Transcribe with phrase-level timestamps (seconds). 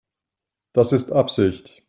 [0.73, 1.79] Das ist Absicht.